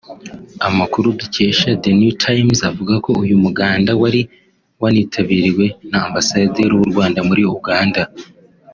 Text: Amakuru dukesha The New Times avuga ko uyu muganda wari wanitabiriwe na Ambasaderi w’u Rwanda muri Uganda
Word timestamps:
Amakuru 0.67 1.07
dukesha 1.19 1.69
The 1.83 1.91
New 1.99 2.13
Times 2.25 2.59
avuga 2.69 2.93
ko 3.05 3.11
uyu 3.23 3.35
muganda 3.45 3.91
wari 4.01 4.21
wanitabiriwe 4.81 5.65
na 5.89 5.97
Ambasaderi 6.07 6.73
w’u 6.79 6.89
Rwanda 6.91 7.19
muri 7.29 7.43
Uganda 7.57 8.01